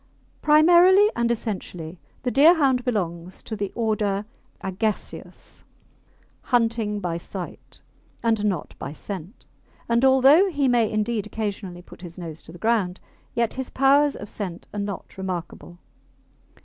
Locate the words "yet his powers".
13.35-14.15